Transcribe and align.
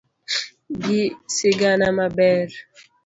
gi 0.83 1.01
sigana 1.35 1.87
maber 1.97 2.47